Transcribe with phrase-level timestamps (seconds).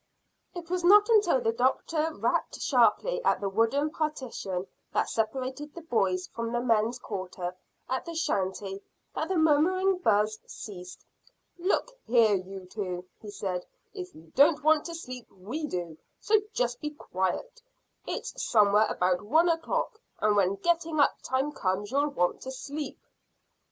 [0.55, 5.83] It was not until the doctor rapped sharply at the wooden partition that separated the
[5.83, 7.53] boys' from the men's quarters
[7.87, 8.81] at the shanty,
[9.13, 11.05] that the murmuring buzz ceased.
[11.59, 16.41] "Look here, you two," he said; "if you don't want to sleep we do, so
[16.51, 17.61] just be quiet.
[18.07, 22.97] It's somewhere about one o'clock, and when getting up time comes you'll want to sleep."